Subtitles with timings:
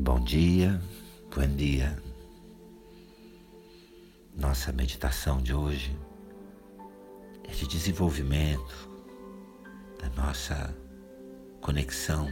[0.00, 0.80] Bom dia,
[1.34, 2.00] bom dia.
[4.32, 5.98] Nossa meditação de hoje
[7.42, 8.88] é de desenvolvimento
[10.00, 10.72] da nossa
[11.60, 12.28] conexão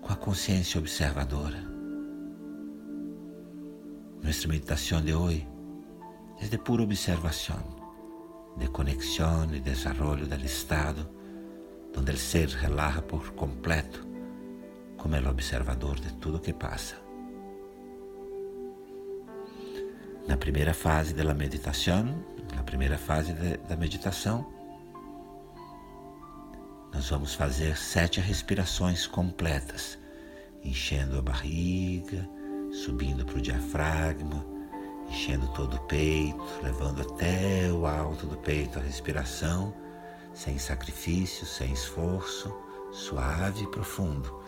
[0.00, 1.60] com a consciência observadora.
[4.22, 5.44] Nossa meditação de hoje
[6.40, 7.64] é de pura observação,
[8.56, 11.10] de conexão e desenvolvimento do estado
[11.98, 14.09] onde o ser relaja por completo
[15.00, 16.96] como el observador de tudo que passa.
[20.28, 22.22] Na primeira fase da meditação,
[22.54, 23.32] na primeira fase
[23.66, 24.46] da meditação,
[26.92, 29.98] nós vamos fazer sete respirações completas,
[30.62, 32.28] enchendo a barriga,
[32.70, 34.44] subindo para o diafragma,
[35.08, 39.74] enchendo todo o peito, levando até o alto do peito a respiração,
[40.34, 42.54] sem sacrifício, sem esforço,
[42.92, 44.39] suave e profundo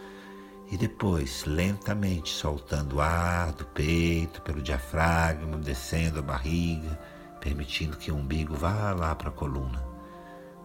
[0.72, 6.98] e depois lentamente soltando o ar do peito pelo diafragma, descendo a barriga,
[7.42, 9.84] permitindo que o umbigo vá lá para a coluna.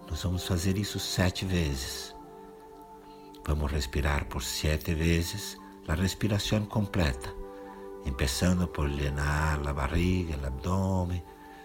[0.09, 2.15] Nós vamos fazer isso sete vezes.
[3.45, 5.57] Vamos respirar por sete vezes
[5.89, 7.29] a respiração completa,
[8.05, 11.21] começando por llenar a barriga, o abdômen,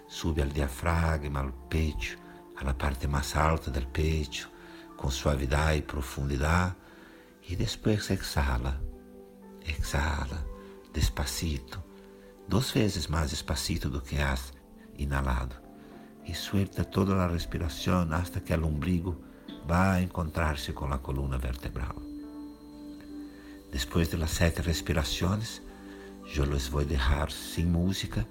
[0.08, 2.18] sube ao diafragma, ao peito,
[2.56, 4.50] à parte mais alta do peito,
[4.96, 6.81] com suavidade e profundidade
[7.48, 8.80] e depois exhala,
[9.66, 10.46] exhala
[10.92, 11.82] despacito,
[12.48, 14.52] duas vezes mais despacito do que has
[14.96, 15.56] inalado.
[16.24, 19.20] E suelta toda a respiração hasta que o umbigo
[19.66, 21.96] vá encontrar-se com a coluna vertebral.
[23.72, 25.60] Depois de las sete respirações,
[26.36, 28.26] eu los vou deixar sem música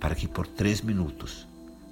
[0.00, 1.46] para que por três minutos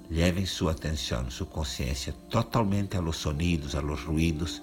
[0.09, 4.61] levem sua atenção, sua consciência totalmente a los sonidos, a los ruídos,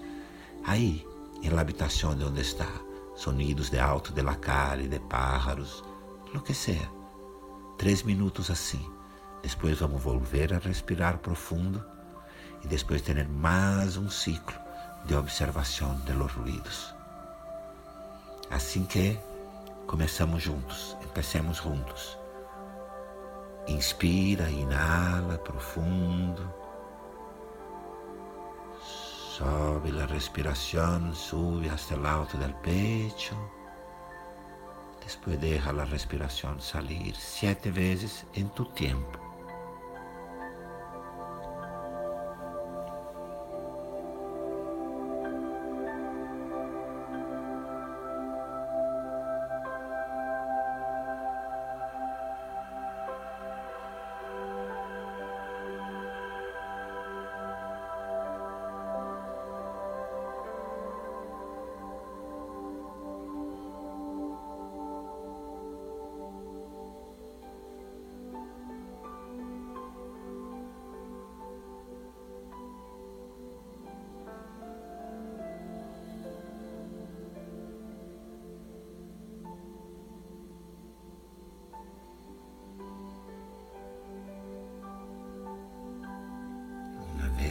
[0.65, 1.05] aí
[1.43, 2.69] en la habitación de donde está,
[3.15, 5.85] sonidos de alto de la calle, de pájaros,
[6.33, 6.91] lo que sea.
[7.79, 8.85] Três minutos assim.
[9.43, 11.83] Depois vamos volver a respirar profundo
[12.63, 14.59] e depois ter mais um ciclo
[15.07, 16.95] de observação de los ruídos.
[18.51, 19.19] Assim que
[19.87, 22.19] começamos juntos, empecemos juntos.
[23.67, 26.60] Inspira, inala profundo.
[29.41, 33.35] Sobe la respiración, sube hasta el alto del pecho.
[35.03, 39.30] Después deja la respiración salir siete veces en tu tiempo.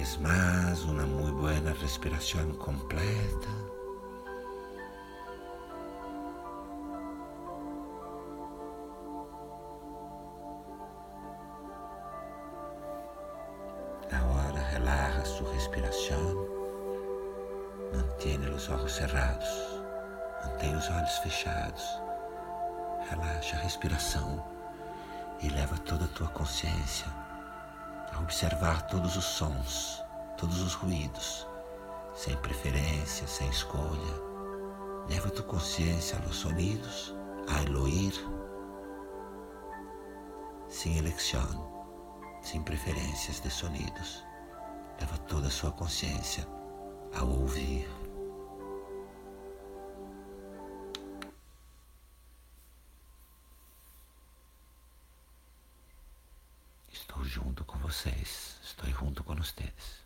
[0.09, 3.50] Vez más, una muy buena respiración completa.
[14.12, 16.38] Ahora relaja su respiración.
[17.94, 19.47] Mantiene los ojos cerrados.
[20.44, 21.84] Mantém os olhos fechados.
[23.09, 24.44] Relaxa a respiração
[25.41, 27.28] e leva toda a tua consciência
[28.14, 30.03] a observar todos os sons,
[30.38, 31.47] todos os ruídos,
[32.14, 34.30] sem preferência, sem escolha.
[35.09, 37.16] Leva tua consciência aos sonidos,
[37.47, 38.14] a oír,
[40.68, 41.68] sem eleição,
[42.42, 44.24] sem preferências de sonidos.
[45.00, 46.47] Leva toda a sua consciência
[47.14, 47.99] ao ouvir.
[57.99, 59.98] Vocês, estou junto com vocês.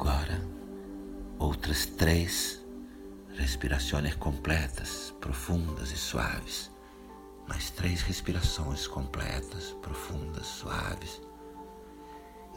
[0.00, 0.40] Agora
[1.38, 2.58] outras três
[3.34, 6.70] respirações completas, profundas e suaves.
[7.46, 11.20] Mais três respirações completas, profundas, suaves.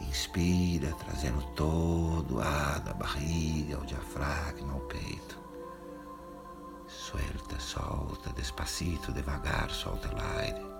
[0.00, 5.38] Inspira, trazendo todo o ar da barriga, ao diafragma, ao peito.
[6.88, 10.73] Suelta, solta, despacito, devagar, solta o aire.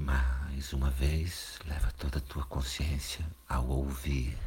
[0.00, 4.38] Mais uma vez, leva toda a tua consciência ao ouvir,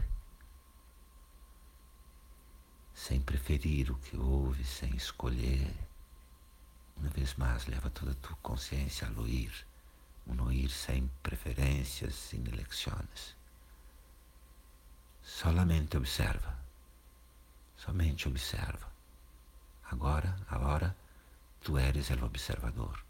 [2.93, 5.73] sem preferir o que ouve, sem escolher.
[6.97, 9.65] Uma vez mais, leva toda a tua consciência ao ouvir,
[10.27, 13.35] um ouvir sem preferências, sem eleições.
[15.23, 16.57] Solamente observa,
[17.77, 18.91] somente observa.
[19.91, 20.95] Agora, agora,
[21.61, 23.05] tu eres o observador.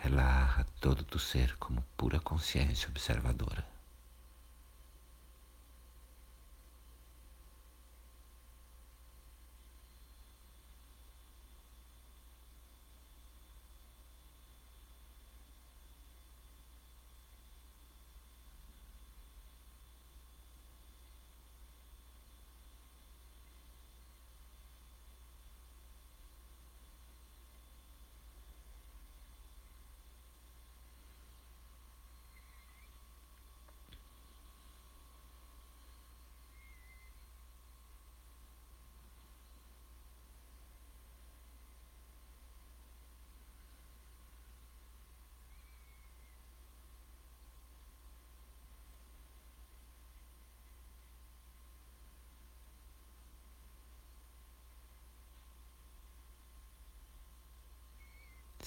[0.00, 3.77] Relaxa todo tu ser como pura consciência observadora.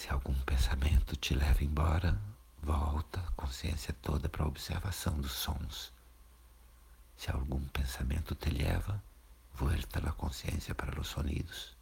[0.02, 2.20] Se algum pensamento te leva embora,
[2.64, 5.94] volta a consciência toda para a observação dos sons.
[7.16, 9.00] Se algum pensamento te leva,
[9.54, 11.78] volta a consciência para os sonidos.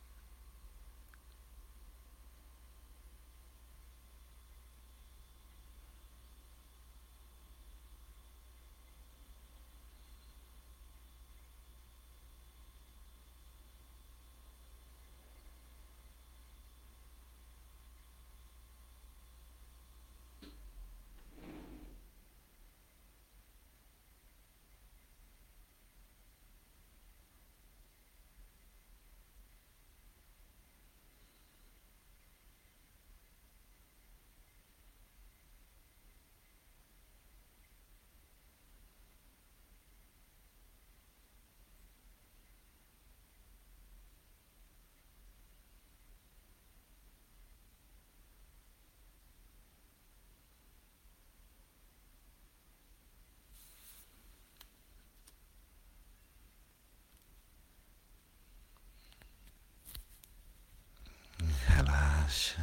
[61.68, 62.62] Relaxa,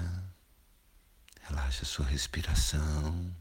[1.77, 3.35] relaxa sua respiração.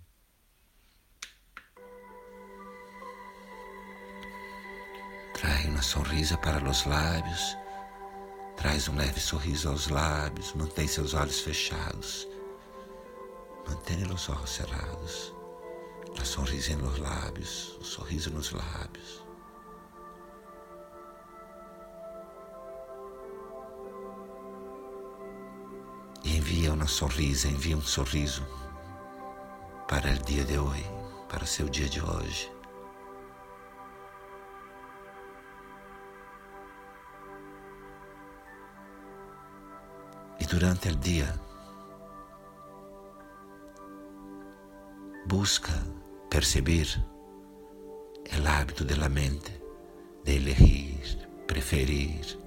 [5.33, 7.57] Traz uma sorrisa para os lábios.
[8.57, 10.53] Traz um leve sorriso aos lábios.
[10.53, 12.27] Mantém seus olhos fechados.
[13.67, 15.33] Mantenha os olhos cerrados.
[16.19, 19.24] A sorriso nos lábios, o sorriso nos lábios.
[26.45, 28.45] Envia uma sorriso, envia um sorriso
[29.87, 30.85] para o dia de hoje,
[31.27, 32.51] para seu dia de hoje.
[40.39, 41.33] E durante o dia,
[45.25, 45.73] busca
[46.29, 46.87] perceber
[48.31, 49.51] o hábito da mente
[50.23, 52.37] de elegir, preferir,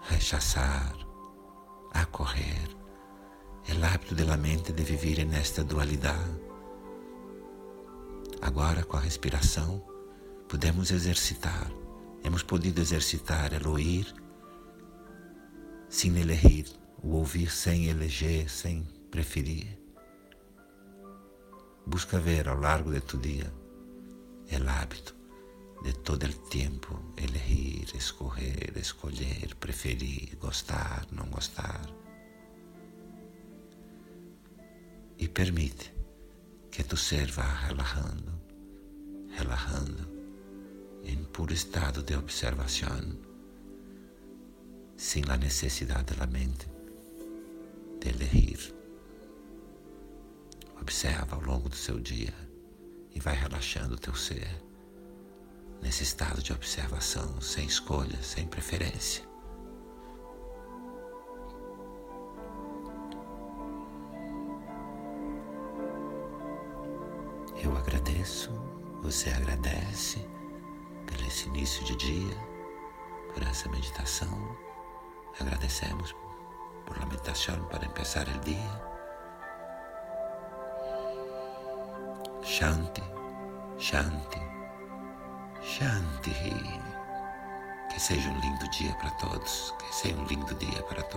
[0.00, 1.07] rechazar, a
[2.08, 2.68] correr.
[3.68, 6.40] É hábito da mente de viver nesta dualidade.
[8.40, 9.84] Agora, com a respiração,
[10.48, 11.70] podemos exercitar.
[12.24, 14.06] Hemos podido exercitar el oír
[15.88, 16.66] sem elegir,
[17.02, 19.78] o ouvir sem eleger, sem preferir.
[21.86, 23.52] Busca ver ao largo de tu dia
[24.50, 25.17] o hábito
[25.82, 31.88] de todo o tempo elegir, escorrer, escolher, preferir, gostar, não gostar.
[35.18, 35.92] E permite
[36.70, 38.32] que tu ser vá relajando,
[39.30, 40.18] relajando
[41.04, 43.16] em puro estado de observação,
[44.96, 46.66] sem a necessidade da mente
[48.00, 48.74] de elegir.
[50.80, 52.34] Observa ao longo do seu dia
[53.14, 54.67] e vai relaxando o teu ser
[55.80, 59.24] nesse estado de observação, sem escolha, sem preferência.
[67.62, 68.50] Eu agradeço,
[69.02, 70.18] você agradece
[71.06, 72.36] pelo esse início de dia,
[73.34, 74.56] por essa meditação.
[75.40, 76.14] Agradecemos
[76.86, 78.88] por la meditação para começar o dia.
[82.42, 83.02] Shanti,
[83.78, 84.40] Shanti,
[85.62, 86.80] Shanti.
[87.90, 91.07] Que seja um lindo dia para todos, que seja um lindo dia para.